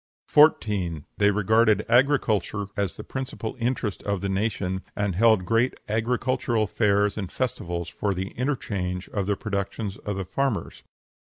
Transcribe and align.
14. 0.27 1.05
They 1.19 1.29
regarded 1.29 1.85
agriculture 1.87 2.65
as 2.75 2.97
the 2.97 3.03
principal 3.03 3.55
interest 3.59 4.01
of 4.01 4.21
the 4.21 4.29
nation, 4.29 4.81
and 4.95 5.13
held 5.13 5.45
great 5.45 5.75
agricultural 5.87 6.65
fairs 6.65 7.19
and 7.19 7.31
festivals 7.31 7.87
for 7.87 8.15
the 8.15 8.29
interchange 8.29 9.07
of 9.09 9.27
the 9.27 9.35
productions 9.37 9.97
of 9.97 10.17
the 10.17 10.25
farmers. 10.25 10.81